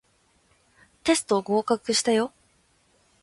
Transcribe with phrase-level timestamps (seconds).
[1.03, 2.33] テスト合格したよ